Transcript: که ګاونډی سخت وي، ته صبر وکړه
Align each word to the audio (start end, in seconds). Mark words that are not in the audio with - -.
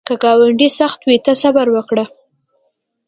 که 0.07 0.13
ګاونډی 0.23 0.69
سخت 0.79 0.99
وي، 1.07 1.17
ته 1.25 1.31
صبر 1.41 1.67
وکړه 1.71 2.05